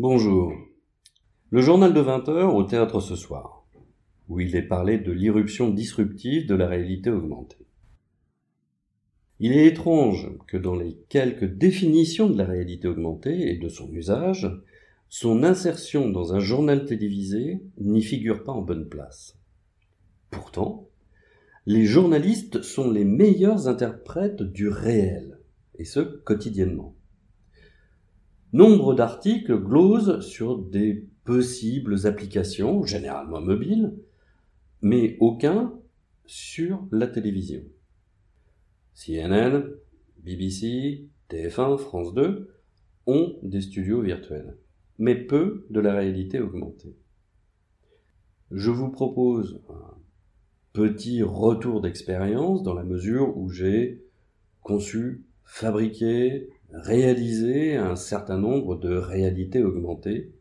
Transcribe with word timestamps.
Bonjour. 0.00 0.52
Le 1.50 1.60
journal 1.60 1.92
de 1.92 1.98
20 1.98 2.28
heures 2.28 2.54
au 2.54 2.62
théâtre 2.62 3.00
ce 3.00 3.16
soir, 3.16 3.66
où 4.28 4.38
il 4.38 4.54
est 4.54 4.62
parlé 4.62 4.96
de 4.96 5.10
l'irruption 5.10 5.70
disruptive 5.70 6.46
de 6.46 6.54
la 6.54 6.68
réalité 6.68 7.10
augmentée. 7.10 7.66
Il 9.40 9.50
est 9.50 9.66
étrange 9.66 10.30
que 10.46 10.56
dans 10.56 10.76
les 10.76 10.96
quelques 11.08 11.52
définitions 11.52 12.30
de 12.30 12.38
la 12.38 12.44
réalité 12.44 12.86
augmentée 12.86 13.50
et 13.50 13.56
de 13.56 13.68
son 13.68 13.92
usage, 13.92 14.48
son 15.08 15.42
insertion 15.42 16.10
dans 16.10 16.32
un 16.32 16.38
journal 16.38 16.84
télévisé 16.84 17.60
n'y 17.80 18.02
figure 18.02 18.44
pas 18.44 18.52
en 18.52 18.62
bonne 18.62 18.88
place. 18.88 19.36
Pourtant, 20.30 20.86
les 21.66 21.86
journalistes 21.86 22.62
sont 22.62 22.88
les 22.88 23.04
meilleurs 23.04 23.66
interprètes 23.66 24.44
du 24.44 24.68
réel, 24.68 25.40
et 25.76 25.84
ce 25.84 25.98
quotidiennement. 25.98 26.94
Nombre 28.52 28.94
d'articles 28.94 29.58
glosent 29.58 30.20
sur 30.20 30.58
des 30.58 31.06
possibles 31.24 32.06
applications, 32.06 32.82
généralement 32.84 33.42
mobiles, 33.42 33.94
mais 34.80 35.18
aucun 35.20 35.74
sur 36.24 36.86
la 36.90 37.06
télévision. 37.06 37.62
CNN, 38.94 39.64
BBC, 40.18 41.08
TF1, 41.30 41.76
France 41.76 42.14
2 42.14 42.50
ont 43.06 43.38
des 43.42 43.60
studios 43.60 44.00
virtuels, 44.00 44.56
mais 44.98 45.14
peu 45.14 45.66
de 45.68 45.80
la 45.80 45.92
réalité 45.92 46.40
augmentée. 46.40 46.96
Je 48.50 48.70
vous 48.70 48.88
propose 48.88 49.60
un 49.68 49.94
petit 50.72 51.22
retour 51.22 51.82
d'expérience 51.82 52.62
dans 52.62 52.74
la 52.74 52.84
mesure 52.84 53.36
où 53.36 53.50
j'ai 53.50 54.02
conçu, 54.62 55.26
fabriqué, 55.44 56.48
réaliser 56.72 57.76
un 57.76 57.96
certain 57.96 58.38
nombre 58.38 58.76
de 58.76 58.94
réalités 58.94 59.62
augmentées. 59.62 60.32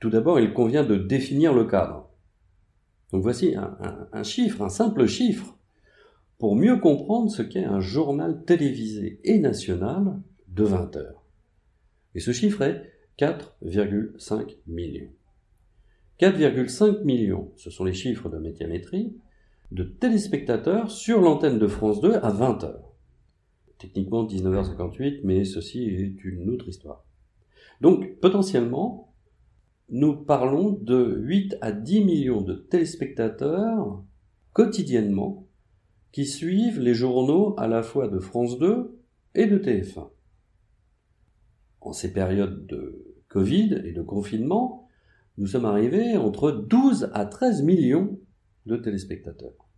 Tout 0.00 0.10
d'abord, 0.10 0.40
il 0.40 0.52
convient 0.52 0.84
de 0.84 0.96
définir 0.96 1.54
le 1.54 1.64
cadre. 1.64 2.10
Donc 3.12 3.22
voici 3.22 3.54
un, 3.54 4.22
chiffre, 4.22 4.62
un 4.62 4.68
simple 4.68 5.06
chiffre, 5.06 5.56
pour 6.38 6.56
mieux 6.56 6.78
comprendre 6.78 7.30
ce 7.30 7.42
qu'est 7.42 7.64
un 7.64 7.80
journal 7.80 8.44
télévisé 8.44 9.20
et 9.22 9.38
national 9.38 10.20
de 10.48 10.64
20 10.64 10.96
heures. 10.96 11.22
Et 12.14 12.20
ce 12.20 12.32
chiffre 12.32 12.62
est 12.62 12.90
4,5 13.18 14.56
millions. 14.66 15.10
4,5 16.20 17.04
millions, 17.04 17.52
ce 17.56 17.70
sont 17.70 17.84
les 17.84 17.94
chiffres 17.94 18.28
de 18.28 18.38
médiamétrie, 18.38 19.16
de 19.70 19.84
téléspectateurs 19.84 20.90
sur 20.90 21.20
l'antenne 21.20 21.58
de 21.58 21.66
France 21.66 22.00
2 22.00 22.14
à 22.14 22.30
20 22.30 22.64
heures 22.64 22.91
techniquement 23.82 24.24
19h58, 24.24 25.20
mais 25.24 25.44
ceci 25.44 25.84
est 25.84 26.24
une 26.24 26.48
autre 26.50 26.68
histoire. 26.68 27.04
Donc, 27.80 28.20
potentiellement, 28.20 29.12
nous 29.88 30.14
parlons 30.14 30.70
de 30.70 31.16
8 31.18 31.56
à 31.60 31.72
10 31.72 32.04
millions 32.04 32.40
de 32.40 32.54
téléspectateurs 32.54 34.02
quotidiennement 34.52 35.46
qui 36.12 36.26
suivent 36.26 36.78
les 36.78 36.94
journaux 36.94 37.54
à 37.58 37.66
la 37.66 37.82
fois 37.82 38.08
de 38.08 38.18
France 38.18 38.58
2 38.58 38.98
et 39.34 39.46
de 39.46 39.58
TF1. 39.58 40.08
En 41.80 41.92
ces 41.92 42.12
périodes 42.12 42.66
de 42.66 43.16
Covid 43.28 43.82
et 43.84 43.92
de 43.92 44.02
confinement, 44.02 44.88
nous 45.38 45.46
sommes 45.46 45.64
arrivés 45.64 46.16
entre 46.16 46.52
12 46.52 47.10
à 47.14 47.24
13 47.26 47.62
millions 47.62 48.18
de 48.66 48.76
téléspectateurs. 48.76 49.68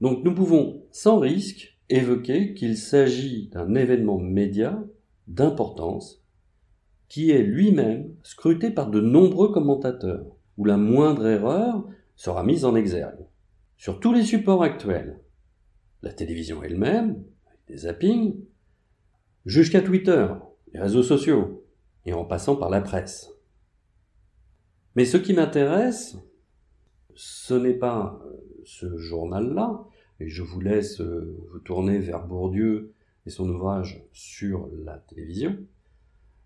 Donc 0.00 0.24
nous 0.24 0.34
pouvons 0.34 0.84
sans 0.92 1.18
risque 1.18 1.71
évoquer 1.92 2.54
qu'il 2.54 2.76
s'agit 2.76 3.48
d'un 3.48 3.74
événement 3.74 4.18
média 4.18 4.82
d'importance 5.28 6.22
qui 7.08 7.30
est 7.30 7.42
lui-même 7.42 8.14
scruté 8.22 8.70
par 8.70 8.90
de 8.90 9.00
nombreux 9.00 9.52
commentateurs, 9.52 10.24
où 10.56 10.64
la 10.64 10.78
moindre 10.78 11.26
erreur 11.26 11.86
sera 12.16 12.42
mise 12.42 12.64
en 12.64 12.74
exergue. 12.74 13.26
Sur 13.76 14.00
tous 14.00 14.14
les 14.14 14.22
supports 14.22 14.62
actuels, 14.62 15.20
la 16.00 16.12
télévision 16.12 16.62
elle-même, 16.62 17.22
avec 17.46 17.60
des 17.68 17.76
zappings, 17.78 18.42
jusqu'à 19.44 19.82
Twitter, 19.82 20.28
les 20.72 20.80
réseaux 20.80 21.02
sociaux, 21.02 21.66
et 22.06 22.14
en 22.14 22.24
passant 22.24 22.56
par 22.56 22.70
la 22.70 22.80
presse. 22.80 23.30
Mais 24.96 25.04
ce 25.04 25.18
qui 25.18 25.34
m'intéresse, 25.34 26.16
ce 27.14 27.52
n'est 27.52 27.74
pas 27.74 28.22
ce 28.64 28.96
journal-là, 28.96 29.84
et 30.22 30.28
je 30.28 30.42
vous 30.42 30.60
laisse 30.60 31.00
euh, 31.00 31.36
vous 31.50 31.58
tourner 31.58 31.98
vers 31.98 32.26
Bourdieu 32.26 32.92
et 33.26 33.30
son 33.30 33.48
ouvrage 33.48 34.04
sur 34.12 34.68
la 34.84 34.98
télévision. 34.98 35.58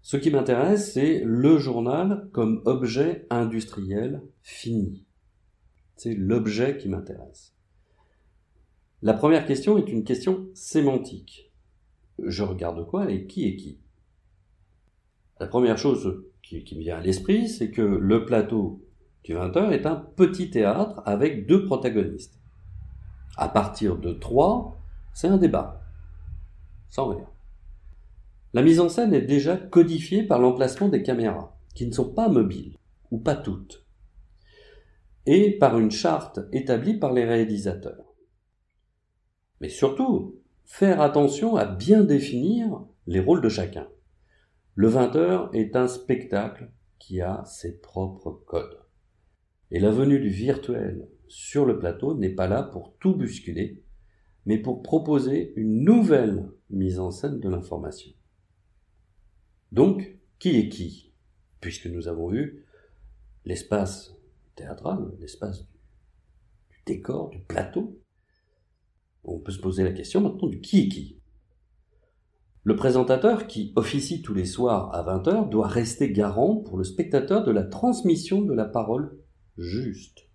Ce 0.00 0.16
qui 0.16 0.30
m'intéresse, 0.30 0.92
c'est 0.94 1.22
le 1.24 1.58
journal 1.58 2.28
comme 2.32 2.62
objet 2.64 3.26
industriel 3.28 4.22
fini. 4.42 5.04
C'est 5.96 6.14
l'objet 6.14 6.78
qui 6.78 6.88
m'intéresse. 6.88 7.54
La 9.02 9.14
première 9.14 9.46
question 9.46 9.76
est 9.76 9.90
une 9.90 10.04
question 10.04 10.46
sémantique. 10.54 11.52
Je 12.22 12.44
regarde 12.44 12.86
quoi 12.86 13.10
et 13.10 13.26
qui 13.26 13.46
est 13.46 13.56
qui? 13.56 13.78
La 15.38 15.46
première 15.46 15.76
chose 15.76 16.24
qui, 16.42 16.64
qui 16.64 16.76
me 16.76 16.80
vient 16.80 16.96
à 16.96 17.02
l'esprit, 17.02 17.48
c'est 17.48 17.70
que 17.70 17.82
le 17.82 18.24
plateau 18.24 18.80
du 19.24 19.34
20h 19.34 19.70
est 19.72 19.86
un 19.86 19.96
petit 19.96 20.50
théâtre 20.50 21.02
avec 21.04 21.46
deux 21.46 21.66
protagonistes. 21.66 22.38
À 23.36 23.48
partir 23.48 23.96
de 23.96 24.12
3, 24.12 24.76
c'est 25.12 25.28
un 25.28 25.36
débat. 25.36 25.82
Sans 26.88 27.08
rien. 27.08 27.28
La 28.54 28.62
mise 28.62 28.80
en 28.80 28.88
scène 28.88 29.12
est 29.12 29.22
déjà 29.22 29.56
codifiée 29.56 30.22
par 30.22 30.38
l'emplacement 30.38 30.88
des 30.88 31.02
caméras, 31.02 31.58
qui 31.74 31.86
ne 31.86 31.92
sont 31.92 32.12
pas 32.12 32.28
mobiles, 32.28 32.78
ou 33.10 33.18
pas 33.18 33.36
toutes, 33.36 33.84
et 35.26 35.58
par 35.58 35.78
une 35.78 35.90
charte 35.90 36.40
établie 36.52 36.98
par 36.98 37.12
les 37.12 37.24
réalisateurs. 37.24 38.14
Mais 39.60 39.68
surtout, 39.68 40.40
faire 40.64 41.00
attention 41.00 41.56
à 41.56 41.66
bien 41.66 42.02
définir 42.02 42.84
les 43.06 43.20
rôles 43.20 43.42
de 43.42 43.48
chacun. 43.48 43.88
Le 44.74 44.90
20h 44.90 45.50
est 45.52 45.76
un 45.76 45.88
spectacle 45.88 46.70
qui 46.98 47.20
a 47.20 47.44
ses 47.44 47.80
propres 47.80 48.30
codes. 48.46 48.80
Et 49.70 49.80
la 49.80 49.90
venue 49.90 50.20
du 50.20 50.28
virtuel 50.28 51.08
sur 51.28 51.64
le 51.64 51.78
plateau 51.78 52.14
n'est 52.14 52.34
pas 52.34 52.46
là 52.46 52.62
pour 52.62 52.96
tout 52.98 53.14
bousculer, 53.14 53.82
mais 54.44 54.58
pour 54.58 54.82
proposer 54.82 55.52
une 55.56 55.82
nouvelle 55.84 56.50
mise 56.70 56.98
en 56.98 57.10
scène 57.10 57.40
de 57.40 57.48
l'information. 57.48 58.12
Donc, 59.72 60.16
qui 60.38 60.56
est 60.56 60.68
qui? 60.68 61.12
Puisque 61.60 61.86
nous 61.86 62.08
avons 62.08 62.28
vu 62.28 62.64
l'espace 63.44 64.14
théâtral, 64.54 65.12
l'espace 65.20 65.62
du, 65.62 66.76
décor, 66.86 67.30
du 67.30 67.40
plateau, 67.40 68.00
on 69.24 69.38
peut 69.38 69.52
se 69.52 69.60
poser 69.60 69.82
la 69.82 69.92
question 69.92 70.20
maintenant 70.20 70.48
du 70.48 70.60
qui 70.60 70.82
est 70.82 70.88
qui. 70.88 71.20
Le 72.62 72.76
présentateur 72.76 73.46
qui 73.46 73.72
officie 73.76 74.22
tous 74.22 74.34
les 74.34 74.44
soirs 74.44 74.94
à 74.94 75.02
20h 75.02 75.48
doit 75.48 75.68
rester 75.68 76.12
garant 76.12 76.56
pour 76.56 76.78
le 76.78 76.84
spectateur 76.84 77.44
de 77.44 77.52
la 77.52 77.62
transmission 77.62 78.42
de 78.42 78.52
la 78.52 78.64
parole 78.64 79.18
juste. 79.56 80.25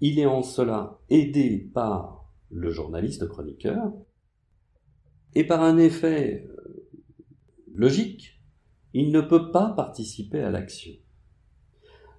Il 0.00 0.18
est 0.18 0.26
en 0.26 0.42
cela 0.42 1.00
aidé 1.08 1.70
par 1.74 2.30
le 2.50 2.70
journaliste 2.70 3.26
chroniqueur 3.28 3.92
et 5.34 5.44
par 5.44 5.62
un 5.62 5.76
effet 5.76 6.46
euh, 6.48 6.88
logique, 7.74 8.40
il 8.94 9.12
ne 9.12 9.20
peut 9.20 9.50
pas 9.50 9.70
participer 9.70 10.40
à 10.40 10.50
l'action. 10.50 10.92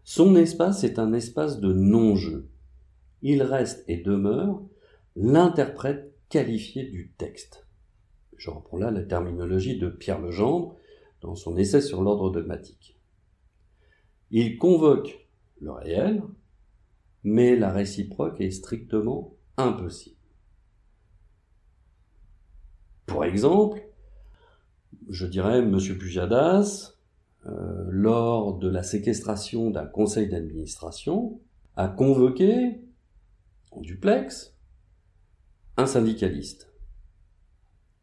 Son 0.03 0.35
espace 0.35 0.83
est 0.83 0.99
un 0.99 1.13
espace 1.13 1.59
de 1.59 1.73
non-jeu. 1.73 2.49
Il 3.21 3.43
reste 3.43 3.83
et 3.87 3.97
demeure 3.97 4.63
l'interprète 5.15 6.15
qualifié 6.29 6.83
du 6.85 7.11
texte. 7.11 7.67
Je 8.37 8.49
reprends 8.49 8.77
là 8.77 8.91
la 8.91 9.03
terminologie 9.03 9.77
de 9.77 9.89
Pierre 9.89 10.21
Legendre 10.21 10.77
dans 11.21 11.35
son 11.35 11.57
essai 11.57 11.81
sur 11.81 12.01
l'ordre 12.01 12.31
dogmatique. 12.31 12.97
Il 14.31 14.57
convoque 14.57 15.27
le 15.59 15.71
réel, 15.71 16.23
mais 17.23 17.55
la 17.55 17.71
réciproque 17.71 18.39
est 18.41 18.51
strictement 18.51 19.35
impossible. 19.57 20.15
Pour 23.05 23.25
exemple, 23.25 23.81
je 25.09 25.25
dirais 25.25 25.59
M. 25.59 25.77
Pujadas, 25.97 26.93
euh, 27.45 27.85
lors 27.89 28.57
de 28.57 28.69
la 28.69 28.83
séquestration 28.83 29.71
d'un 29.71 29.85
conseil 29.85 30.29
d'administration, 30.29 31.39
a 31.75 31.87
convoqué 31.87 32.81
en 33.71 33.81
duplex 33.81 34.55
un 35.77 35.85
syndicaliste. 35.85 36.71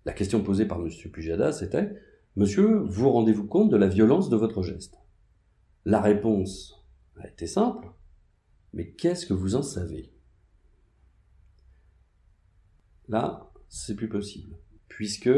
La 0.05 0.13
question 0.13 0.43
posée 0.43 0.67
par 0.67 0.81
M. 0.81 0.89
Pujadas 1.13 1.61
était 1.63 1.95
Monsieur, 2.37 2.81
vous 2.81 3.11
rendez-vous 3.11 3.47
compte 3.47 3.71
de 3.71 3.77
la 3.77 3.89
violence 3.89 4.29
de 4.29 4.37
votre 4.37 4.63
geste? 4.63 4.99
La 5.85 6.01
réponse 6.01 6.85
a 7.19 7.29
été 7.29 7.47
simple 7.47 7.89
mais 8.73 8.91
qu'est-ce 8.93 9.27
que 9.27 9.35
vous 9.35 9.55
en 9.55 9.63
savez? 9.63 10.13
Là, 13.09 13.53
c'est 13.69 13.95
plus 13.95 14.09
possible, 14.09 14.57
puisque, 14.89 15.31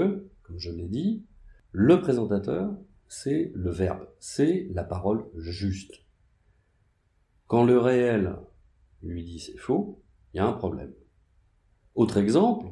comme 0.42 0.58
je 0.58 0.70
l'ai 0.70 0.88
dit, 0.88 1.24
le 1.72 2.00
présentateur 2.00 2.76
c'est 3.08 3.52
le 3.54 3.70
verbe, 3.70 4.06
c'est 4.18 4.68
la 4.70 4.84
parole 4.84 5.24
juste. 5.34 6.04
Quand 7.46 7.64
le 7.64 7.78
réel 7.78 8.36
lui 9.02 9.24
dit 9.24 9.40
c'est 9.40 9.56
faux, 9.56 10.02
il 10.32 10.36
y 10.36 10.40
a 10.40 10.46
un 10.46 10.52
problème. 10.52 10.92
Autre 11.94 12.18
exemple, 12.18 12.66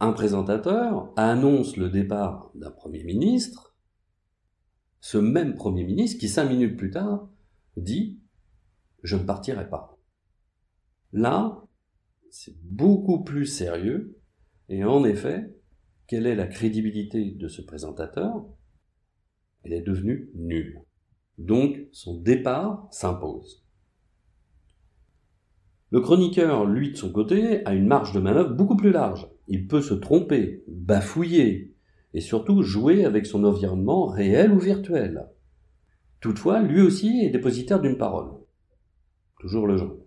un 0.00 0.12
présentateur 0.12 1.12
annonce 1.16 1.76
le 1.76 1.90
départ 1.90 2.50
d'un 2.54 2.70
Premier 2.70 3.02
ministre, 3.02 3.74
ce 5.00 5.18
même 5.18 5.54
Premier 5.54 5.84
ministre 5.84 6.18
qui 6.18 6.28
cinq 6.28 6.48
minutes 6.48 6.76
plus 6.76 6.90
tard 6.90 7.28
dit⁇ 7.76 8.20
Je 9.04 9.16
ne 9.16 9.22
partirai 9.22 9.68
pas⁇ 9.68 9.96
Là, 11.20 11.62
c'est 12.30 12.56
beaucoup 12.62 13.22
plus 13.22 13.46
sérieux, 13.46 14.18
et 14.68 14.82
en 14.82 15.04
effet, 15.04 15.54
quelle 16.08 16.26
est 16.26 16.34
la 16.34 16.46
crédibilité 16.46 17.30
de 17.30 17.46
ce 17.46 17.62
présentateur? 17.62 18.44
Elle 19.62 19.74
est 19.74 19.82
devenue 19.82 20.30
nulle. 20.34 20.82
Donc 21.38 21.78
son 21.92 22.18
départ 22.18 22.88
s'impose. 22.90 23.64
Le 25.90 26.00
chroniqueur, 26.00 26.64
lui, 26.64 26.90
de 26.90 26.96
son 26.96 27.12
côté, 27.12 27.64
a 27.66 27.74
une 27.74 27.86
marge 27.86 28.12
de 28.12 28.20
manœuvre 28.20 28.54
beaucoup 28.54 28.76
plus 28.76 28.90
large. 28.90 29.28
Il 29.48 29.68
peut 29.68 29.82
se 29.82 29.94
tromper, 29.94 30.64
bafouiller, 30.66 31.76
et 32.14 32.20
surtout 32.20 32.62
jouer 32.62 33.04
avec 33.04 33.26
son 33.26 33.44
environnement 33.44 34.06
réel 34.06 34.50
ou 34.50 34.58
virtuel. 34.58 35.28
Toutefois, 36.20 36.60
lui 36.60 36.80
aussi 36.80 37.20
est 37.20 37.30
dépositaire 37.30 37.80
d'une 37.80 37.98
parole. 37.98 38.43
Toujours 39.44 39.66
le 39.66 39.76
genre. 39.76 39.98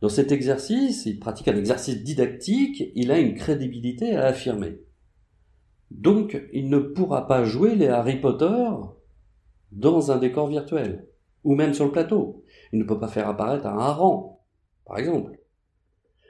Dans 0.00 0.08
cet 0.08 0.32
exercice, 0.32 1.06
il 1.06 1.20
pratique 1.20 1.46
un 1.46 1.56
exercice 1.56 2.02
didactique, 2.02 2.82
il 2.96 3.12
a 3.12 3.20
une 3.20 3.36
crédibilité 3.36 4.16
à 4.16 4.26
affirmer. 4.26 4.80
Donc, 5.92 6.36
il 6.52 6.68
ne 6.68 6.80
pourra 6.80 7.28
pas 7.28 7.44
jouer 7.44 7.76
les 7.76 7.86
Harry 7.86 8.20
Potter 8.20 8.66
dans 9.70 10.10
un 10.10 10.18
décor 10.18 10.48
virtuel, 10.48 11.06
ou 11.44 11.54
même 11.54 11.74
sur 11.74 11.84
le 11.84 11.92
plateau. 11.92 12.44
Il 12.72 12.80
ne 12.80 12.84
peut 12.84 12.98
pas 12.98 13.06
faire 13.06 13.28
apparaître 13.28 13.66
un 13.66 13.78
hareng, 13.78 14.36
par 14.84 14.98
exemple. 14.98 15.38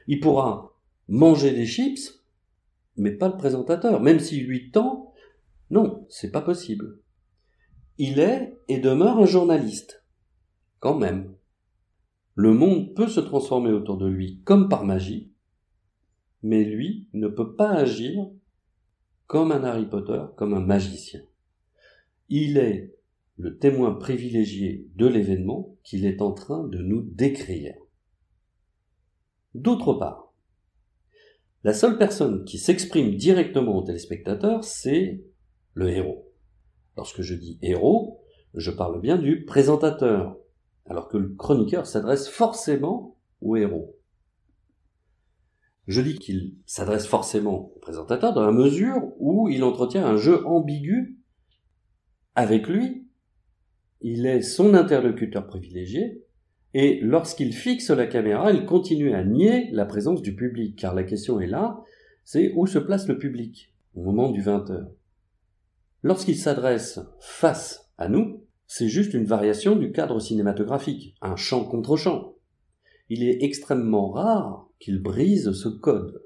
Il 0.09 0.21
pourra 0.21 0.75
manger 1.09 1.53
des 1.53 1.65
chips, 1.65 2.23
mais 2.99 3.13
pas 3.13 3.29
le 3.29 3.39
présentateur, 3.39 4.03
même 4.03 4.21
s'il 4.21 4.47
lui 4.47 4.71
tend. 4.73 5.15
Non, 5.71 6.05
c'est 6.11 6.33
pas 6.33 6.43
possible. 6.43 6.99
Il 7.97 8.19
est 8.19 8.59
et 8.69 8.77
demeure 8.77 9.21
un 9.21 9.25
journaliste. 9.25 10.05
Quand 10.81 10.99
même. 10.99 11.35
Le 12.37 12.53
monde 12.53 12.95
peut 12.95 13.09
se 13.09 13.21
transformer 13.21 13.71
autour 13.71 13.97
de 13.97 14.07
lui 14.07 14.43
comme 14.45 14.69
par 14.69 14.85
magie, 14.85 15.33
mais 16.43 16.65
lui 16.65 17.09
ne 17.15 17.29
peut 17.29 17.57
pas 17.57 17.71
agir 17.71 18.29
comme 19.27 19.53
un 19.53 19.65
Harry 19.65 19.87
Potter, 19.87 20.23
comme 20.37 20.53
un 20.53 20.61
magicien. 20.61 21.23
Il 22.29 22.59
est 22.59 22.95
le 23.39 23.57
témoin 23.57 23.95
privilégié 23.95 24.87
de 24.97 25.07
l'événement 25.07 25.77
qu'il 25.83 26.05
est 26.05 26.21
en 26.21 26.33
train 26.33 26.65
de 26.69 26.79
nous 26.79 27.01
décrire. 27.01 27.75
D'autre 29.55 29.95
part, 29.95 30.35
la 31.65 31.73
seule 31.73 31.97
personne 31.97 32.45
qui 32.45 32.59
s'exprime 32.59 33.17
directement 33.17 33.79
au 33.79 33.83
téléspectateur, 33.83 34.63
c'est 34.63 35.25
le 35.73 35.89
héros. 35.89 36.31
Lorsque 36.99 37.23
je 37.23 37.35
dis 37.35 37.59
héros, 37.63 38.21
je 38.53 38.71
parle 38.71 39.01
bien 39.01 39.17
du 39.17 39.47
présentateur, 39.47 40.37
alors 40.89 41.09
que 41.09 41.17
le 41.17 41.29
chroniqueur 41.29 41.87
s'adresse 41.87 42.29
forcément 42.29 43.17
au 43.41 43.57
héros. 43.57 43.97
Je 45.87 46.01
dis 46.01 46.19
qu'il 46.19 46.55
s'adresse 46.67 47.07
forcément 47.07 47.73
au 47.77 47.79
présentateur 47.81 48.33
dans 48.33 48.45
la 48.45 48.53
mesure 48.53 49.01
où 49.19 49.49
il 49.49 49.63
entretient 49.63 50.05
un 50.05 50.17
jeu 50.17 50.45
ambigu 50.47 51.19
avec 52.35 52.67
lui 52.67 53.07
il 54.01 54.27
est 54.27 54.43
son 54.43 54.75
interlocuteur 54.75 55.47
privilégié, 55.47 56.23
et 56.75 57.01
lorsqu'il 57.01 57.55
fixe 57.55 57.91
la 57.91 58.07
caméra, 58.07 58.53
il 58.53 58.67
continue 58.67 59.15
à 59.15 59.25
nier 59.25 59.69
la 59.73 59.87
présence 59.87 60.23
du 60.23 60.37
public, 60.37 60.77
car 60.79 60.95
la 60.95 61.05
question 61.05 61.41
est 61.41 61.47
là, 61.47 61.81
c'est 62.25 62.53
où 62.55 62.67
se 62.67 62.79
place 62.79 63.09
le 63.09 63.19
public 63.19 63.75
au 63.95 64.03
moment 64.03 64.31
du 64.31 64.43
20 64.43 64.71
heures. 64.71 64.91
Lorsqu'il 66.03 66.37
s'adresse 66.37 67.01
face 67.19 67.91
à 67.97 68.09
nous, 68.09 68.45
c'est 68.67 68.89
juste 68.89 69.15
une 69.15 69.25
variation 69.25 69.77
du 69.77 69.93
cadre 69.93 70.21
cinématographique, 70.21 71.15
un 71.23 71.37
champ 71.37 71.65
contre 71.65 71.97
champ. 71.97 72.35
Il 73.09 73.23
est 73.23 73.43
extrêmement 73.43 74.11
rare 74.11 74.69
qu'il 74.81 75.01
brise 75.01 75.53
ce 75.53 75.69
code. 75.69 76.23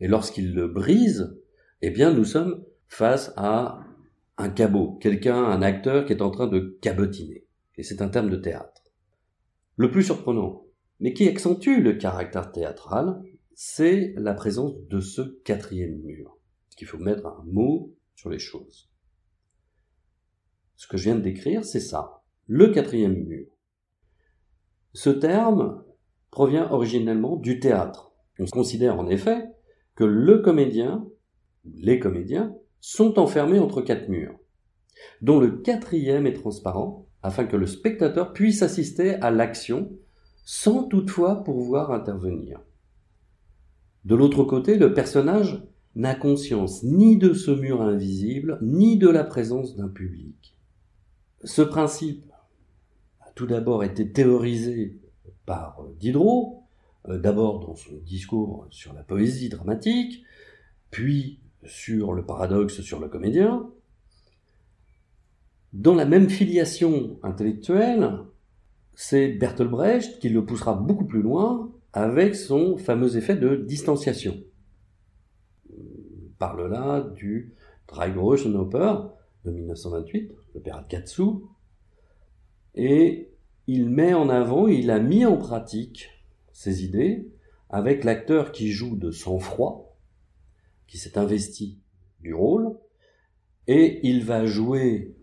Et 0.00 0.08
lorsqu'il 0.08 0.54
le 0.54 0.68
brise, 0.68 1.38
eh 1.82 1.90
bien 1.90 2.12
nous 2.12 2.24
sommes 2.24 2.64
face 2.86 3.32
à 3.36 3.80
un 4.38 4.48
cabot, 4.48 4.98
quelqu'un, 5.00 5.44
un 5.44 5.62
acteur 5.62 6.06
qui 6.06 6.12
est 6.12 6.22
en 6.22 6.30
train 6.30 6.46
de 6.46 6.78
cabotiner. 6.80 7.44
Et 7.76 7.82
c'est 7.82 8.02
un 8.02 8.08
terme 8.08 8.30
de 8.30 8.36
théâtre. 8.36 8.82
Le 9.76 9.90
plus 9.90 10.04
surprenant, 10.04 10.64
mais 11.00 11.12
qui 11.12 11.28
accentue 11.28 11.80
le 11.80 11.94
caractère 11.94 12.50
théâtral, 12.50 13.22
c'est 13.54 14.14
la 14.16 14.34
présence 14.34 14.74
de 14.88 15.00
ce 15.00 15.20
quatrième 15.44 15.98
mur. 16.02 16.38
Il 16.80 16.86
faut 16.86 16.98
mettre 16.98 17.26
un 17.26 17.44
mot 17.44 17.92
sur 18.14 18.30
les 18.30 18.38
choses. 18.38 18.87
Ce 20.78 20.86
que 20.86 20.96
je 20.96 21.04
viens 21.04 21.16
de 21.16 21.20
décrire, 21.20 21.64
c'est 21.64 21.80
ça, 21.80 22.22
le 22.46 22.68
quatrième 22.68 23.24
mur. 23.24 23.48
Ce 24.92 25.10
terme 25.10 25.82
provient 26.30 26.70
originellement 26.70 27.34
du 27.34 27.58
théâtre. 27.58 28.12
On 28.38 28.46
considère 28.46 28.96
en 28.96 29.08
effet 29.08 29.44
que 29.96 30.04
le 30.04 30.38
comédien, 30.38 31.04
les 31.64 31.98
comédiens, 31.98 32.54
sont 32.80 33.18
enfermés 33.18 33.58
entre 33.58 33.82
quatre 33.82 34.08
murs, 34.08 34.38
dont 35.20 35.40
le 35.40 35.50
quatrième 35.50 36.28
est 36.28 36.34
transparent, 36.34 37.08
afin 37.24 37.44
que 37.44 37.56
le 37.56 37.66
spectateur 37.66 38.32
puisse 38.32 38.62
assister 38.62 39.14
à 39.16 39.32
l'action 39.32 39.90
sans 40.44 40.84
toutefois 40.84 41.42
pouvoir 41.42 41.90
intervenir. 41.90 42.60
De 44.04 44.14
l'autre 44.14 44.44
côté, 44.44 44.78
le 44.78 44.94
personnage 44.94 45.60
n'a 45.96 46.14
conscience 46.14 46.84
ni 46.84 47.18
de 47.18 47.34
ce 47.34 47.50
mur 47.50 47.82
invisible, 47.82 48.60
ni 48.62 48.96
de 48.96 49.08
la 49.08 49.24
présence 49.24 49.74
d'un 49.74 49.88
public. 49.88 50.57
Ce 51.44 51.62
principe 51.62 52.30
a 53.20 53.30
tout 53.30 53.46
d'abord 53.46 53.84
été 53.84 54.10
théorisé 54.10 54.98
par 55.46 55.84
Diderot, 55.98 56.64
euh, 57.08 57.18
d'abord 57.18 57.60
dans 57.60 57.76
son 57.76 57.96
discours 58.04 58.66
sur 58.70 58.92
la 58.92 59.02
poésie 59.02 59.48
dramatique, 59.48 60.24
puis 60.90 61.40
sur 61.64 62.12
le 62.12 62.24
paradoxe 62.24 62.80
sur 62.80 63.00
le 63.00 63.08
comédien, 63.08 63.70
dans 65.72 65.94
la 65.94 66.06
même 66.06 66.28
filiation 66.28 67.18
intellectuelle, 67.22 68.18
c'est 68.94 69.28
Bertolt 69.28 69.70
Brecht 69.70 70.18
qui 70.18 70.28
le 70.28 70.44
poussera 70.44 70.74
beaucoup 70.74 71.04
plus 71.04 71.22
loin 71.22 71.70
avec 71.92 72.34
son 72.34 72.76
fameux 72.76 73.16
effet 73.16 73.36
de 73.36 73.56
distanciation. 73.56 74.42
Il 75.70 76.30
parle 76.38 76.70
là 76.70 77.02
du 77.02 77.52
Drei 77.86 78.14
Oper 78.16 79.10
de 79.44 79.50
1928, 79.50 80.32
l'opéra 80.58 80.82
de 80.82 80.88
Katsu, 80.88 81.22
et 82.74 83.30
il 83.66 83.88
met 83.88 84.14
en 84.14 84.28
avant, 84.28 84.66
il 84.66 84.90
a 84.90 84.98
mis 84.98 85.24
en 85.24 85.36
pratique 85.36 86.10
ses 86.52 86.84
idées 86.84 87.28
avec 87.70 88.02
l'acteur 88.02 88.50
qui 88.50 88.70
joue 88.70 88.96
de 88.96 89.10
sang-froid, 89.10 89.96
qui 90.86 90.98
s'est 90.98 91.18
investi 91.18 91.78
du 92.20 92.34
rôle, 92.34 92.76
et 93.66 94.00
il 94.02 94.24
va 94.24 94.46
jouer 94.46 95.14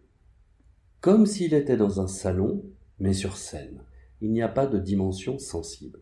comme 1.01 1.25
s'il 1.25 1.53
était 1.53 1.77
dans 1.77 1.99
un 1.99 2.07
salon, 2.07 2.63
mais 2.99 3.13
sur 3.13 3.35
scène. 3.37 3.81
Il 4.21 4.31
n'y 4.31 4.41
a 4.41 4.47
pas 4.47 4.67
de 4.67 4.79
dimension 4.79 5.37
sensible. 5.37 5.99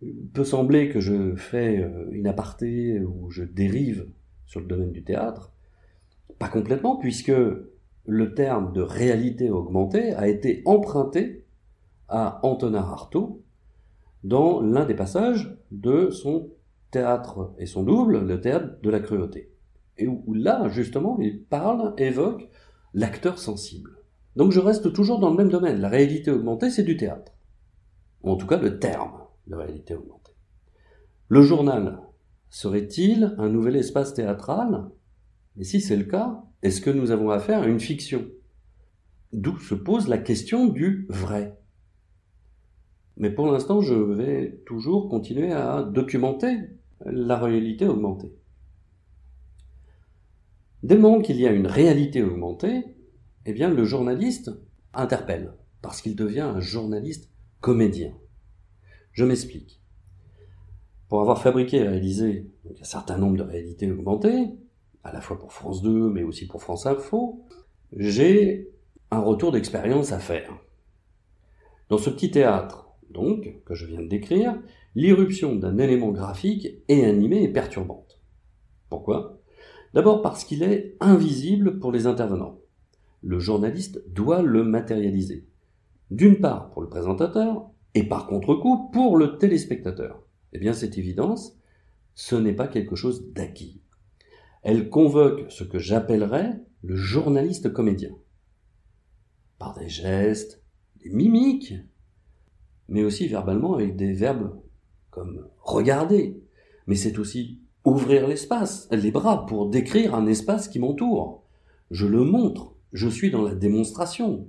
Il 0.00 0.28
peut 0.28 0.44
sembler 0.44 0.90
que 0.90 1.00
je 1.00 1.34
fais 1.34 1.78
euh, 1.78 2.08
une 2.10 2.26
aparté 2.26 3.00
ou 3.00 3.30
je 3.30 3.42
dérive 3.42 4.08
sur 4.46 4.60
le 4.60 4.66
domaine 4.66 4.92
du 4.92 5.02
théâtre. 5.02 5.55
Pas 6.38 6.48
complètement, 6.48 6.96
puisque 6.96 7.32
le 8.06 8.34
terme 8.34 8.72
de 8.72 8.82
réalité 8.82 9.50
augmentée 9.50 10.12
a 10.14 10.28
été 10.28 10.62
emprunté 10.64 11.44
à 12.08 12.40
Antonin 12.44 12.82
Artaud 12.82 13.42
dans 14.22 14.60
l'un 14.60 14.84
des 14.84 14.94
passages 14.94 15.56
de 15.70 16.10
son 16.10 16.50
théâtre 16.90 17.54
et 17.58 17.66
son 17.66 17.82
double, 17.82 18.20
le 18.20 18.40
théâtre 18.40 18.80
de 18.82 18.90
la 18.90 19.00
cruauté. 19.00 19.52
Et 19.98 20.06
où, 20.06 20.34
là, 20.34 20.68
justement, 20.68 21.18
il 21.20 21.42
parle, 21.42 21.94
évoque 21.96 22.48
l'acteur 22.94 23.38
sensible. 23.38 23.98
Donc 24.36 24.52
je 24.52 24.60
reste 24.60 24.92
toujours 24.92 25.18
dans 25.18 25.30
le 25.30 25.36
même 25.36 25.48
domaine. 25.48 25.80
La 25.80 25.88
réalité 25.88 26.30
augmentée, 26.30 26.70
c'est 26.70 26.82
du 26.82 26.96
théâtre. 26.96 27.32
En 28.22 28.36
tout 28.36 28.46
cas, 28.46 28.58
le 28.58 28.78
terme 28.78 29.22
de 29.46 29.54
réalité 29.54 29.94
augmentée. 29.94 30.34
Le 31.28 31.42
journal 31.42 32.00
serait-il 32.50 33.34
un 33.38 33.48
nouvel 33.48 33.76
espace 33.76 34.14
théâtral 34.14 34.90
Et 35.58 35.64
si 35.64 35.80
c'est 35.80 35.96
le 35.96 36.04
cas, 36.04 36.44
est-ce 36.62 36.80
que 36.80 36.90
nous 36.90 37.10
avons 37.10 37.30
affaire 37.30 37.62
à 37.62 37.66
une 37.66 37.80
fiction? 37.80 38.26
D'où 39.32 39.58
se 39.58 39.74
pose 39.74 40.08
la 40.08 40.18
question 40.18 40.66
du 40.66 41.06
vrai. 41.08 41.58
Mais 43.16 43.30
pour 43.30 43.50
l'instant, 43.50 43.80
je 43.80 43.94
vais 43.94 44.62
toujours 44.66 45.08
continuer 45.08 45.52
à 45.52 45.82
documenter 45.82 46.56
la 47.04 47.38
réalité 47.38 47.86
augmentée. 47.86 48.32
Dès 50.82 50.94
le 50.94 51.00
moment 51.00 51.20
qu'il 51.20 51.40
y 51.40 51.46
a 51.46 51.52
une 51.52 51.66
réalité 51.66 52.22
augmentée, 52.22 52.84
eh 53.46 53.52
bien 53.52 53.70
le 53.70 53.84
journaliste 53.84 54.50
interpelle, 54.92 55.54
parce 55.80 56.02
qu'il 56.02 56.16
devient 56.16 56.40
un 56.40 56.60
journaliste 56.60 57.30
comédien. 57.60 58.12
Je 59.12 59.24
m'explique. 59.24 59.80
Pour 61.08 61.20
avoir 61.20 61.40
fabriqué 61.40 61.78
et 61.78 61.88
réalisé 61.88 62.50
un 62.80 62.84
certain 62.84 63.16
nombre 63.16 63.38
de 63.38 63.42
réalités 63.42 63.90
augmentées, 63.90 64.48
à 65.06 65.12
la 65.12 65.20
fois 65.20 65.38
pour 65.38 65.52
France 65.52 65.82
2 65.82 66.10
mais 66.10 66.22
aussi 66.22 66.46
pour 66.46 66.62
France 66.62 66.86
Info, 66.86 67.44
j'ai 67.96 68.70
un 69.10 69.20
retour 69.20 69.52
d'expérience 69.52 70.12
à 70.12 70.18
faire. 70.18 70.52
Dans 71.88 71.98
ce 71.98 72.10
petit 72.10 72.30
théâtre, 72.30 72.88
donc, 73.10 73.62
que 73.64 73.74
je 73.74 73.86
viens 73.86 74.02
de 74.02 74.08
décrire, 74.08 74.60
l'irruption 74.96 75.54
d'un 75.54 75.78
élément 75.78 76.10
graphique 76.10 76.68
et 76.88 77.04
animé 77.04 77.44
est 77.44 77.52
perturbante. 77.52 78.20
Pourquoi? 78.88 79.38
D'abord 79.94 80.22
parce 80.22 80.44
qu'il 80.44 80.62
est 80.62 80.96
invisible 81.00 81.78
pour 81.78 81.92
les 81.92 82.06
intervenants. 82.06 82.58
Le 83.22 83.38
journaliste 83.38 84.02
doit 84.12 84.42
le 84.42 84.64
matérialiser. 84.64 85.46
D'une 86.10 86.40
part 86.40 86.70
pour 86.70 86.82
le 86.82 86.88
présentateur, 86.88 87.70
et 87.94 88.02
par 88.02 88.26
contre-coup 88.26 88.90
pour 88.92 89.16
le 89.16 89.38
téléspectateur. 89.38 90.22
Eh 90.52 90.58
bien, 90.58 90.72
cette 90.72 90.98
évidence, 90.98 91.58
ce 92.14 92.34
n'est 92.34 92.52
pas 92.52 92.68
quelque 92.68 92.96
chose 92.96 93.32
d'acquis. 93.32 93.80
Elle 94.68 94.90
convoque 94.90 95.44
ce 95.48 95.62
que 95.62 95.78
j'appellerais 95.78 96.60
le 96.82 96.96
journaliste 96.96 97.72
comédien. 97.72 98.10
Par 99.60 99.78
des 99.78 99.88
gestes, 99.88 100.60
des 100.96 101.08
mimiques, 101.08 101.74
mais 102.88 103.04
aussi 103.04 103.28
verbalement 103.28 103.74
avec 103.74 103.94
des 103.94 104.12
verbes 104.12 104.60
comme 105.10 105.46
regarder. 105.60 106.42
Mais 106.88 106.96
c'est 106.96 107.20
aussi 107.20 107.60
ouvrir 107.84 108.26
l'espace, 108.26 108.88
les 108.90 109.12
bras 109.12 109.46
pour 109.46 109.70
décrire 109.70 110.16
un 110.16 110.26
espace 110.26 110.66
qui 110.66 110.80
m'entoure. 110.80 111.44
Je 111.92 112.08
le 112.08 112.24
montre, 112.24 112.74
je 112.92 113.06
suis 113.06 113.30
dans 113.30 113.42
la 113.42 113.54
démonstration. 113.54 114.48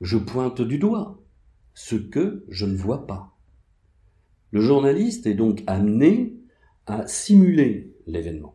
Je 0.00 0.16
pointe 0.16 0.62
du 0.62 0.78
doigt 0.78 1.20
ce 1.74 1.96
que 1.96 2.44
je 2.50 2.66
ne 2.66 2.76
vois 2.76 3.04
pas. 3.08 3.36
Le 4.52 4.60
journaliste 4.60 5.26
est 5.26 5.34
donc 5.34 5.64
amené 5.66 6.36
à 6.86 7.04
simuler 7.08 7.96
l'événement 8.06 8.54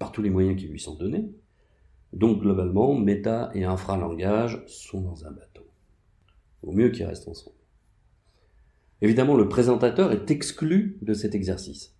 par 0.00 0.10
tous 0.10 0.22
les 0.22 0.30
moyens 0.30 0.58
qui 0.58 0.66
lui 0.66 0.80
sont 0.80 0.96
donnés. 0.96 1.30
Donc 2.12 2.40
globalement, 2.40 2.94
méta 2.94 3.52
et 3.54 3.64
infralangage 3.64 4.64
sont 4.66 5.02
dans 5.02 5.24
un 5.26 5.30
bateau. 5.30 5.68
Au 6.64 6.72
mieux 6.72 6.88
qu'ils 6.88 7.04
restent 7.04 7.28
ensemble. 7.28 7.54
Évidemment, 9.02 9.36
le 9.36 9.48
présentateur 9.48 10.10
est 10.10 10.30
exclu 10.30 10.98
de 11.02 11.14
cet 11.14 11.34
exercice. 11.34 11.94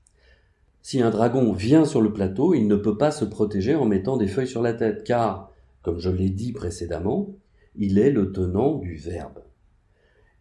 Si 0.82 1.00
un 1.00 1.10
dragon 1.10 1.52
vient 1.52 1.84
sur 1.84 2.00
le 2.00 2.12
plateau, 2.12 2.54
il 2.54 2.66
ne 2.66 2.76
peut 2.76 2.96
pas 2.96 3.10
se 3.10 3.24
protéger 3.24 3.74
en 3.74 3.84
mettant 3.84 4.16
des 4.16 4.26
feuilles 4.26 4.48
sur 4.48 4.62
la 4.62 4.72
tête, 4.72 5.04
car, 5.04 5.52
comme 5.82 6.00
je 6.00 6.10
l'ai 6.10 6.30
dit 6.30 6.52
précédemment, 6.52 7.34
il 7.76 7.98
est 7.98 8.10
le 8.10 8.32
tenant 8.32 8.76
du 8.78 8.96
verbe. 8.96 9.42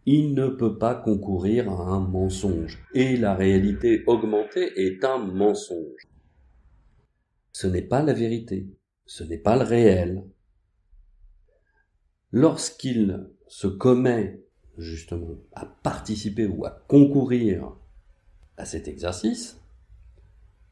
Il 0.06 0.34
ne 0.34 0.48
peut 0.48 0.78
pas 0.78 0.94
concourir 0.94 1.70
à 1.70 1.82
un 1.82 2.00
mensonge, 2.00 2.82
et 2.94 3.16
la 3.16 3.34
réalité 3.34 4.02
augmentée 4.06 4.72
est 4.76 5.04
un 5.04 5.18
mensonge. 5.18 6.09
Ce 7.52 7.66
n'est 7.66 7.82
pas 7.82 8.02
la 8.02 8.12
vérité, 8.12 8.66
ce 9.06 9.24
n'est 9.24 9.38
pas 9.38 9.56
le 9.56 9.64
réel. 9.64 10.24
Lorsqu'il 12.32 13.28
se 13.48 13.66
commet 13.66 14.40
justement 14.78 15.36
à 15.52 15.66
participer 15.66 16.46
ou 16.46 16.64
à 16.64 16.70
concourir 16.88 17.76
à 18.56 18.64
cet 18.64 18.88
exercice, 18.88 19.60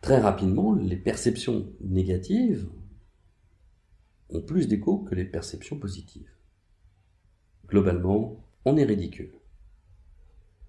très 0.01 0.21
rapidement, 0.21 0.75
les 0.75 0.97
perceptions 0.97 1.73
négatives 1.81 2.69
ont 4.31 4.43
plus 4.43 4.69
d'écho 4.69 4.99
que 4.99 5.15
les 5.15 5.25
perceptions 5.25 5.79
positives. 5.79 6.31
Globalement, 7.67 8.45
on 8.65 8.77
est 8.77 8.85
ridicule. 8.85 9.33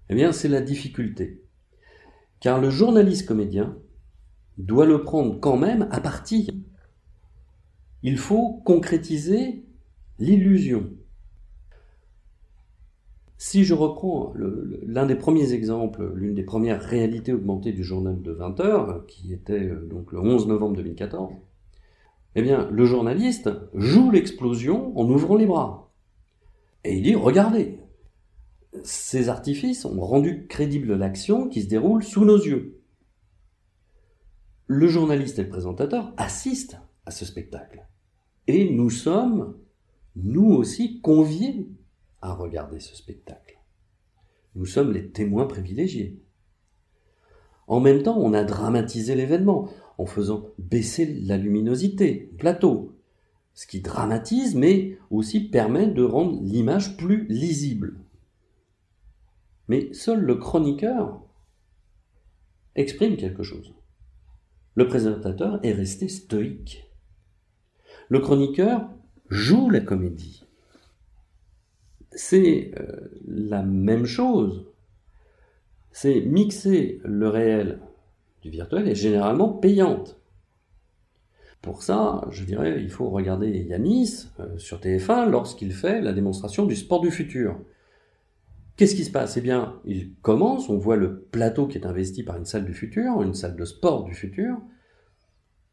Eh 0.08 0.14
bien, 0.14 0.32
c'est 0.32 0.48
la 0.48 0.60
difficulté. 0.60 1.44
Car 2.40 2.60
le 2.60 2.70
journaliste 2.70 3.28
comédien 3.28 3.78
doit 4.64 4.86
le 4.86 5.02
prendre 5.02 5.38
quand 5.40 5.56
même 5.56 5.88
à 5.90 6.00
partie. 6.00 6.64
Il 8.02 8.18
faut 8.18 8.60
concrétiser 8.64 9.64
l'illusion. 10.18 10.90
Si 13.36 13.64
je 13.64 13.72
reprends 13.72 14.34
l'un 14.36 15.06
des 15.06 15.14
premiers 15.14 15.54
exemples, 15.54 16.12
l'une 16.14 16.34
des 16.34 16.42
premières 16.42 16.82
réalités 16.82 17.32
augmentées 17.32 17.72
du 17.72 17.82
journal 17.82 18.20
de 18.20 18.32
20 18.32 18.60
heures, 18.60 19.06
qui 19.06 19.32
était 19.32 19.64
euh, 19.64 19.86
donc 19.86 20.12
le 20.12 20.20
11 20.20 20.46
novembre 20.46 20.76
2014, 20.76 21.32
eh 22.34 22.42
bien, 22.42 22.68
le 22.70 22.84
journaliste 22.84 23.50
joue 23.74 24.10
l'explosion 24.10 24.92
en 24.98 25.08
ouvrant 25.08 25.36
les 25.36 25.46
bras. 25.46 25.90
Et 26.84 26.96
il 26.96 27.02
dit, 27.02 27.14
regardez, 27.14 27.78
ces 28.84 29.28
artifices 29.28 29.84
ont 29.84 30.00
rendu 30.00 30.46
crédible 30.46 30.94
l'action 30.94 31.48
qui 31.48 31.62
se 31.62 31.68
déroule 31.68 32.04
sous 32.04 32.24
nos 32.24 32.38
yeux. 32.38 32.79
Le 34.72 34.86
journaliste 34.86 35.40
et 35.40 35.42
le 35.42 35.48
présentateur 35.48 36.14
assistent 36.16 36.78
à 37.04 37.10
ce 37.10 37.24
spectacle. 37.24 37.88
Et 38.46 38.70
nous 38.70 38.88
sommes, 38.88 39.58
nous 40.14 40.48
aussi, 40.48 41.00
conviés 41.00 41.68
à 42.22 42.32
regarder 42.32 42.78
ce 42.78 42.94
spectacle. 42.94 43.58
Nous 44.54 44.66
sommes 44.66 44.92
les 44.92 45.10
témoins 45.10 45.46
privilégiés. 45.46 46.22
En 47.66 47.80
même 47.80 48.04
temps, 48.04 48.16
on 48.16 48.32
a 48.32 48.44
dramatisé 48.44 49.16
l'événement 49.16 49.68
en 49.98 50.06
faisant 50.06 50.46
baisser 50.58 51.04
la 51.04 51.36
luminosité, 51.36 52.32
plateau, 52.38 52.96
ce 53.54 53.66
qui 53.66 53.80
dramatise 53.80 54.54
mais 54.54 54.98
aussi 55.10 55.40
permet 55.40 55.88
de 55.88 56.04
rendre 56.04 56.40
l'image 56.44 56.96
plus 56.96 57.26
lisible. 57.26 57.98
Mais 59.66 59.92
seul 59.92 60.20
le 60.20 60.36
chroniqueur 60.36 61.20
exprime 62.76 63.16
quelque 63.16 63.42
chose. 63.42 63.74
Le 64.74 64.86
présentateur 64.86 65.60
est 65.62 65.72
resté 65.72 66.08
stoïque. 66.08 66.90
Le 68.08 68.20
chroniqueur 68.20 68.88
joue 69.28 69.70
la 69.70 69.80
comédie 69.80 70.44
c'est 72.12 72.72
euh, 72.78 73.10
la 73.26 73.62
même 73.62 74.06
chose. 74.06 74.66
C'est 75.92 76.20
mixer 76.20 77.00
le 77.04 77.28
réel 77.28 77.80
du 78.42 78.50
virtuel 78.50 78.88
est 78.88 78.94
généralement 78.94 79.48
payante. 79.48 80.18
Pour 81.60 81.82
ça, 81.82 82.26
je 82.30 82.44
dirais, 82.44 82.80
il 82.80 82.90
faut 82.90 83.10
regarder 83.10 83.50
Yanis 83.50 84.28
euh, 84.40 84.56
sur 84.56 84.80
TF1 84.80 85.28
lorsqu'il 85.28 85.72
fait 85.72 86.00
la 86.00 86.12
démonstration 86.12 86.64
du 86.64 86.74
sport 86.74 87.00
du 87.00 87.10
futur. 87.10 87.58
Qu'est-ce 88.76 88.94
qui 88.94 89.04
se 89.04 89.10
passe? 89.10 89.36
Eh 89.36 89.40
bien, 89.40 89.80
il 89.84 90.14
commence, 90.22 90.68
on 90.68 90.78
voit 90.78 90.96
le 90.96 91.20
plateau 91.20 91.66
qui 91.66 91.76
est 91.76 91.86
investi 91.86 92.22
par 92.22 92.36
une 92.36 92.46
salle 92.46 92.64
du 92.64 92.72
futur, 92.72 93.22
une 93.22 93.34
salle 93.34 93.56
de 93.56 93.64
sport 93.64 94.04
du 94.04 94.14
futur, 94.14 94.56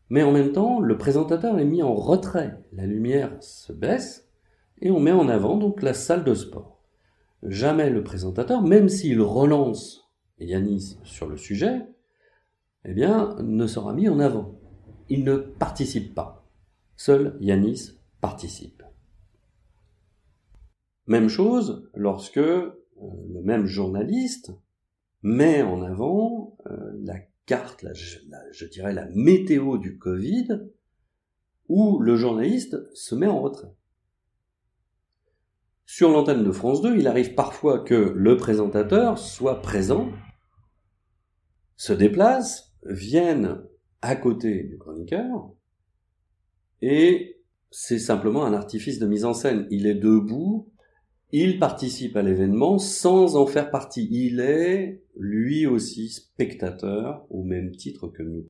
mais 0.10 0.24
en 0.24 0.32
même 0.32 0.52
temps, 0.52 0.80
le 0.80 0.98
présentateur 0.98 1.60
est 1.60 1.66
mis 1.66 1.84
en 1.84 1.94
retrait. 1.94 2.62
La 2.74 2.86
lumière 2.86 3.32
se 3.42 3.74
baisse, 3.74 4.30
et 4.82 4.92
on 4.92 5.00
met 5.00 5.12
en 5.12 5.28
avant 5.28 5.58
donc 5.58 5.82
la 5.82 5.94
salle 5.94 6.24
de 6.24 6.34
sport. 6.34 6.82
Jamais 7.44 7.90
le 7.90 8.04
présentateur, 8.04 8.62
même 8.62 8.90
s'il 8.90 9.22
relance 9.22 10.10
Yanis 10.40 10.98
sur 11.04 11.28
le 11.28 11.38
sujet, 11.38 11.86
eh 12.86 12.94
bien, 12.94 13.36
ne 13.42 13.68
sera 13.68 13.94
mis 13.94 14.10
en 14.10 14.20
avant. 14.20 14.60
Il 15.10 15.24
ne 15.24 15.38
participe 15.38 16.14
pas. 16.14 16.46
Seul 16.96 17.38
Yanis 17.40 18.00
participe. 18.22 18.84
Même 21.06 21.30
chose 21.30 21.90
lorsque 21.94 22.40
le 23.02 23.42
même 23.42 23.66
journaliste 23.66 24.52
met 25.22 25.62
en 25.62 25.82
avant 25.82 26.58
euh, 26.68 26.92
la 27.04 27.20
carte, 27.46 27.86
je 27.94 28.66
dirais 28.66 28.94
la 28.94 29.08
météo 29.14 29.78
du 29.78 29.98
Covid, 29.98 30.48
où 31.70 32.00
le 32.00 32.16
journaliste 32.16 32.78
se 32.94 33.16
met 33.16 33.28
en 33.28 33.42
retrait. 33.42 33.74
Sur 35.86 36.12
l'antenne 36.12 36.44
de 36.44 36.52
France 36.52 36.82
2, 36.82 36.98
il 36.98 37.08
arrive 37.08 37.34
parfois 37.34 37.80
que 37.80 37.96
le 37.96 38.36
présentateur 38.36 39.18
soit 39.18 39.62
présent, 39.62 40.12
se 41.78 41.94
déplace, 41.94 42.74
vienne 42.84 43.64
à 44.02 44.16
côté 44.16 44.64
du 44.64 44.78
chroniqueur, 44.78 45.52
et 46.82 47.42
c'est 47.72 48.00
simplement 48.00 48.46
un 48.46 48.54
artifice 48.54 49.00
de 49.00 49.08
mise 49.08 49.26
en 49.26 49.34
scène. 49.34 49.68
Il 49.72 49.88
est 49.88 49.96
debout, 49.96 50.72
il 51.32 51.60
participe 51.60 52.16
à 52.16 52.22
l'événement 52.22 52.78
sans 52.78 53.36
en 53.36 53.46
faire 53.46 53.70
partie. 53.70 54.08
Il 54.12 54.40
est 54.40 55.02
lui 55.18 55.66
aussi 55.66 56.10
spectateur 56.10 57.26
au 57.30 57.44
même 57.44 57.76
titre 57.76 58.08
que 58.08 58.24
nous. 58.24 58.48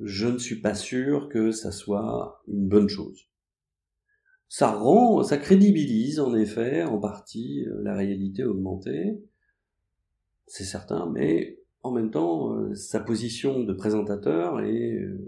Je 0.00 0.28
ne 0.28 0.38
suis 0.38 0.60
pas 0.60 0.74
sûr 0.74 1.28
que 1.28 1.50
ça 1.50 1.72
soit 1.72 2.42
une 2.48 2.68
bonne 2.68 2.88
chose. 2.88 3.28
Ça 4.48 4.72
rend, 4.72 5.22
ça 5.22 5.36
crédibilise 5.36 6.18
en 6.18 6.34
effet 6.34 6.82
en 6.82 6.98
partie 6.98 7.66
euh, 7.66 7.82
la 7.82 7.94
réalité 7.94 8.42
augmentée, 8.42 9.20
c'est 10.50 10.64
certain, 10.64 11.08
mais 11.08 11.60
en 11.84 11.92
même 11.92 12.10
temps, 12.10 12.56
euh, 12.56 12.74
sa 12.74 12.98
position 12.98 13.62
de 13.62 13.72
présentateur 13.72 14.60
est 14.60 14.96
euh, 14.96 15.18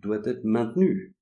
doit 0.00 0.22
être 0.24 0.44
maintenu. 0.44 1.14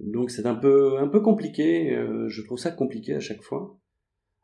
Donc 0.00 0.30
c'est 0.30 0.46
un 0.46 0.54
peu 0.54 0.98
un 0.98 1.08
peu 1.08 1.20
compliqué. 1.20 1.94
Euh, 1.94 2.28
je 2.28 2.42
trouve 2.42 2.58
ça 2.58 2.70
compliqué 2.70 3.14
à 3.14 3.20
chaque 3.20 3.42
fois. 3.42 3.78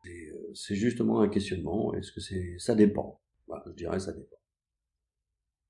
Euh, 0.07 0.11
c'est 0.55 0.75
justement 0.75 1.21
un 1.21 1.29
questionnement. 1.29 1.95
Est-ce 1.95 2.13
que 2.13 2.21
c'est 2.21 2.57
ça 2.59 2.75
dépend? 2.75 3.21
Je 3.67 3.73
dirais 3.73 4.01
ça 4.01 4.13
dépend. 4.13 4.37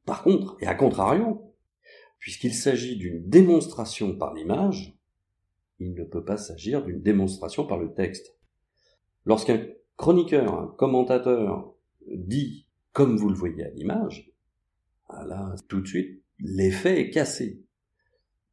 Par 0.05 0.23
contre, 0.23 0.57
et 0.61 0.67
à 0.67 0.75
contrario, 0.75 1.55
puisqu'il 2.19 2.55
s'agit 2.55 2.97
d'une 2.97 3.29
démonstration 3.29 4.17
par 4.17 4.35
l'image, 4.35 4.97
il 5.79 5.95
ne 5.95 6.05
peut 6.05 6.25
pas 6.25 6.37
s'agir 6.37 6.85
d'une 6.85 7.03
démonstration 7.03 7.67
par 7.67 7.79
le 7.79 7.93
texte. 7.93 8.37
Lorsqu'un 9.25 9.67
chroniqueur, 9.97 10.55
un 10.55 10.75
commentateur 10.79 11.75
dit 12.07 12.67
comme 12.93 13.17
vous 13.17 13.29
le 13.29 13.35
voyez 13.35 13.65
à 13.65 13.71
l'image, 13.71 14.33
ah 15.09 15.25
là, 15.25 15.55
tout 15.69 15.81
de 15.81 15.87
suite, 15.87 16.23
l'effet 16.39 17.01
est 17.01 17.11
cassé. 17.11 17.65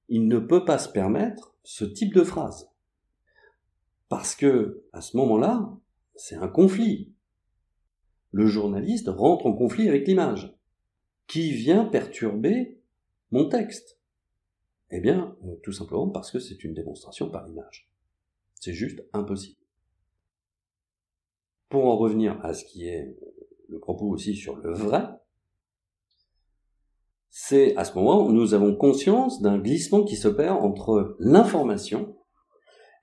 Il 0.09 0.27
ne 0.27 0.39
peut 0.39 0.65
pas 0.65 0.77
se 0.77 0.89
permettre 0.89 1.55
ce 1.63 1.85
type 1.85 2.13
de 2.13 2.23
phrase. 2.23 2.69
Parce 4.09 4.35
que, 4.35 4.83
à 4.91 5.01
ce 5.01 5.15
moment-là, 5.17 5.71
c'est 6.15 6.35
un 6.35 6.47
conflit. 6.47 7.13
Le 8.31 8.47
journaliste 8.47 9.07
rentre 9.07 9.45
en 9.45 9.53
conflit 9.53 9.87
avec 9.87 10.07
l'image, 10.07 10.55
qui 11.27 11.51
vient 11.51 11.85
perturber 11.85 12.81
mon 13.31 13.47
texte. 13.47 13.99
Eh 14.91 14.99
bien, 14.99 15.37
euh, 15.45 15.55
tout 15.61 15.71
simplement 15.71 16.09
parce 16.09 16.31
que 16.31 16.39
c'est 16.39 16.63
une 16.63 16.73
démonstration 16.73 17.29
par 17.29 17.47
l'image. 17.47 17.89
C'est 18.55 18.73
juste 18.73 19.03
impossible. 19.13 19.59
Pour 21.69 21.85
en 21.85 21.97
revenir 21.97 22.43
à 22.43 22.53
ce 22.53 22.65
qui 22.65 22.87
est 22.87 23.15
le 23.67 23.79
propos 23.79 24.07
aussi 24.07 24.35
sur 24.35 24.57
le 24.57 24.73
vrai, 24.73 25.07
c'est 27.49 27.75
à 27.77 27.83
ce 27.83 27.95
moment 27.95 28.23
où 28.23 28.31
nous 28.31 28.53
avons 28.53 28.75
conscience 28.75 29.41
d'un 29.41 29.57
glissement 29.57 30.03
qui 30.03 30.15
s'opère 30.15 30.63
entre 30.63 31.15
l'information 31.17 32.15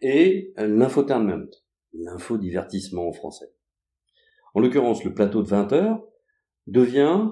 et 0.01 0.55
l'infotainment, 0.57 1.51
l'infodivertissement 1.93 3.09
en 3.09 3.13
français. 3.13 3.53
En 4.55 4.61
l'occurrence, 4.61 5.03
le 5.03 5.13
plateau 5.15 5.43
de 5.43 5.49
20 5.49 5.73
heures 5.73 6.01
devient, 6.69 7.29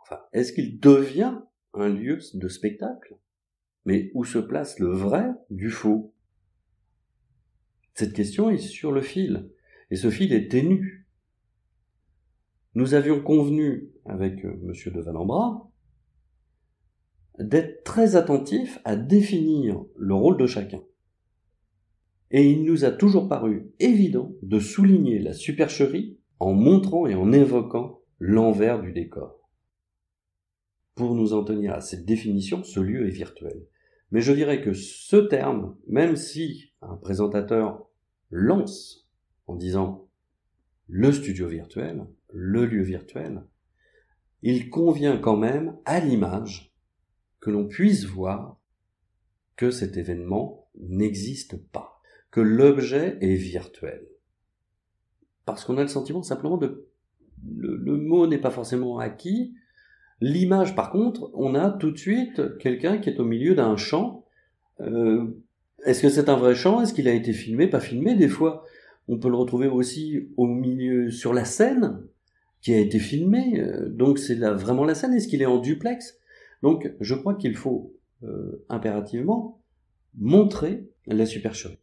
enfin, 0.00 0.18
est-ce 0.32 0.52
qu'il 0.52 0.80
devient 0.80 1.38
un 1.72 1.88
lieu 1.88 2.18
de 2.34 2.48
spectacle? 2.48 3.16
Mais 3.84 4.10
où 4.14 4.24
se 4.24 4.38
place 4.38 4.80
le 4.80 4.90
vrai 4.90 5.30
du 5.50 5.70
faux? 5.70 6.16
Cette 7.94 8.12
question 8.12 8.50
est 8.50 8.58
sur 8.58 8.90
le 8.90 9.02
fil, 9.02 9.52
et 9.92 9.96
ce 9.96 10.10
fil 10.10 10.32
est 10.32 10.50
ténu. 10.50 11.06
Nous 12.74 12.94
avions 12.94 13.22
convenu 13.22 13.92
avec 14.04 14.44
euh, 14.44 14.60
M. 14.64 14.92
de 14.92 15.00
Valambra 15.00 15.70
d'être 17.38 17.82
très 17.84 18.16
attentif 18.16 18.78
à 18.84 18.96
définir 18.96 19.84
le 19.96 20.14
rôle 20.14 20.36
de 20.36 20.46
chacun. 20.46 20.82
Et 22.30 22.50
il 22.50 22.64
nous 22.64 22.84
a 22.84 22.90
toujours 22.90 23.28
paru 23.28 23.72
évident 23.78 24.32
de 24.42 24.58
souligner 24.58 25.18
la 25.18 25.32
supercherie 25.32 26.18
en 26.40 26.52
montrant 26.52 27.06
et 27.06 27.14
en 27.14 27.32
évoquant 27.32 28.00
l'envers 28.18 28.80
du 28.80 28.92
décor. 28.92 29.40
Pour 30.94 31.14
nous 31.14 31.32
en 31.32 31.44
tenir 31.44 31.74
à 31.74 31.80
cette 31.80 32.04
définition, 32.04 32.62
ce 32.62 32.80
lieu 32.80 33.06
est 33.06 33.12
virtuel. 33.12 33.66
Mais 34.10 34.20
je 34.20 34.32
dirais 34.32 34.62
que 34.62 34.72
ce 34.72 35.16
terme, 35.16 35.76
même 35.88 36.16
si 36.16 36.72
un 36.82 36.96
présentateur 36.96 37.84
lance 38.30 39.08
en 39.46 39.56
disant 39.56 40.08
le 40.86 41.12
studio 41.12 41.48
virtuel, 41.48 42.06
le 42.32 42.66
lieu 42.66 42.82
virtuel, 42.82 43.44
il 44.42 44.70
convient 44.70 45.16
quand 45.16 45.36
même 45.36 45.76
à 45.84 46.00
l'image 46.00 46.73
que 47.44 47.50
l'on 47.50 47.66
puisse 47.66 48.06
voir 48.06 48.58
que 49.56 49.70
cet 49.70 49.98
événement 49.98 50.66
n'existe 50.80 51.56
pas, 51.56 52.00
que 52.30 52.40
l'objet 52.40 53.18
est 53.20 53.34
virtuel. 53.34 54.02
Parce 55.44 55.64
qu'on 55.64 55.76
a 55.76 55.82
le 55.82 55.88
sentiment 55.88 56.22
simplement 56.22 56.56
de... 56.56 56.88
Le, 57.54 57.98
mot 57.98 58.26
n'est 58.26 58.38
pas 58.38 58.50
forcément 58.50 58.98
acquis. 58.98 59.54
L'image, 60.22 60.74
par 60.74 60.90
contre, 60.90 61.30
on 61.34 61.54
a 61.54 61.68
tout 61.68 61.90
de 61.90 61.98
suite 61.98 62.56
quelqu'un 62.56 62.96
qui 62.96 63.10
est 63.10 63.20
au 63.20 63.26
milieu 63.26 63.54
d'un 63.54 63.76
champ. 63.76 64.24
Euh, 64.80 65.26
est-ce 65.84 66.00
que 66.00 66.08
c'est 66.08 66.30
un 66.30 66.36
vrai 66.36 66.54
champ? 66.54 66.80
Est-ce 66.80 66.94
qu'il 66.94 67.08
a 67.08 67.12
été 67.12 67.34
filmé? 67.34 67.68
Pas 67.68 67.80
filmé 67.80 68.14
Des 68.14 68.28
fois, 68.28 68.64
on 69.06 69.18
peut 69.18 69.28
le 69.28 69.36
retrouver 69.36 69.68
aussi 69.68 70.30
au 70.38 70.46
milieu, 70.46 71.10
sur 71.10 71.34
la 71.34 71.44
scène, 71.44 72.00
qui 72.62 72.72
a 72.72 72.78
été 72.78 72.98
filmé. 72.98 73.60
Euh, 73.60 73.90
donc 73.90 74.18
c'est 74.18 74.36
vraiment 74.36 74.86
la 74.86 74.94
scène. 74.94 75.12
Est-ce 75.12 75.28
qu'il 75.28 75.42
est 75.42 75.46
en 75.46 75.58
duplex? 75.58 76.18
Donc 76.64 76.90
je 76.98 77.14
crois 77.14 77.34
qu'il 77.34 77.56
faut 77.56 77.94
euh, 78.22 78.64
impérativement 78.70 79.60
montrer 80.14 80.88
la 81.06 81.26
supercherie. 81.26 81.78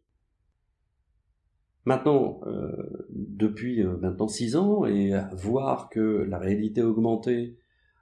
Maintenant, 1.86 2.42
euh, 2.48 3.06
depuis 3.12 3.84
euh, 3.84 3.96
maintenant 3.98 4.28
six 4.28 4.56
ans, 4.56 4.86
et 4.86 5.14
voir 5.34 5.88
que 5.90 6.00
la 6.00 6.40
réalité 6.40 6.82
augmentée 6.82 7.60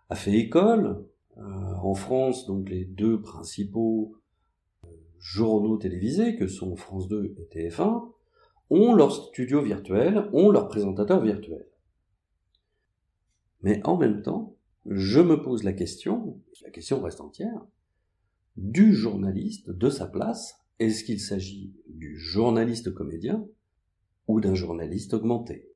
a 0.10 0.16
fait 0.16 0.32
école, 0.32 1.06
en 1.38 1.94
France, 1.94 2.48
donc 2.48 2.70
les 2.70 2.84
deux 2.84 3.22
principaux 3.22 4.18
journaux 5.20 5.78
télévisés, 5.78 6.36
que 6.36 6.48
sont 6.48 6.76
France 6.76 7.08
2 7.08 7.36
et 7.38 7.70
TF1, 7.70 8.10
ont 8.70 8.94
leur 8.94 9.14
studio 9.14 9.62
virtuel, 9.62 10.30
ont 10.34 10.50
leur 10.50 10.68
présentateur 10.68 11.22
virtuel. 11.22 11.66
Mais 13.62 13.80
en 13.86 13.96
même 13.96 14.22
temps, 14.22 14.58
je 14.90 15.20
me 15.20 15.42
pose 15.42 15.64
la 15.64 15.74
question, 15.74 16.42
la 16.64 16.72
question 16.72 17.02
reste 17.02 17.22
entière, 17.22 17.66
du 18.58 18.94
journaliste, 18.94 19.70
de 19.70 19.90
sa 19.90 20.08
place, 20.08 20.56
est-ce 20.80 21.04
qu'il 21.04 21.20
s'agit 21.20 21.74
du 21.88 22.18
journaliste 22.18 22.94
comédien 22.94 23.48
ou 24.28 24.42
d'un 24.42 24.56
journaliste 24.56 25.14
augmenté? 25.14 25.69